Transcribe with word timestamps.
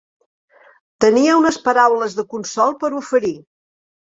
Tenia 1.03 1.35
unes 1.41 1.59
paraules 1.67 2.17
de 2.21 2.27
consol 2.35 2.77
per 2.83 2.93
oferir. 3.03 3.35